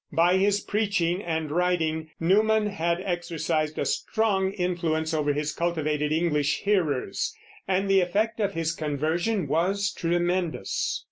[0.11, 6.61] By his preaching and writing Newman had exercised a strong influence over his cultivated English
[6.61, 7.35] hearers,
[7.67, 10.99] and the effect of his conversion was tremendous.